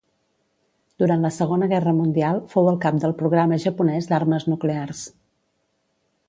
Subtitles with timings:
[1.01, 5.05] Durant la Segona Guerra Mundial, fou el cap del programa japonès d'armes nuclears.